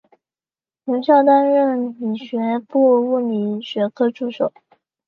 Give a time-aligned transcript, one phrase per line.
[0.85, 4.51] 留校担任理学部物理学科助手。